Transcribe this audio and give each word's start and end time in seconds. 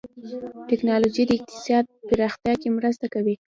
ټکنالوجي 0.69 1.23
د 1.27 1.31
اقتصاد 1.39 1.85
پراختیا 2.07 2.53
کې 2.61 2.69
مرسته 2.77 3.05
کوي. 3.13 3.35